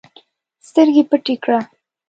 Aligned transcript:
سترګي 0.67 1.03
پټي 1.09 1.35
کړه! 1.43 1.59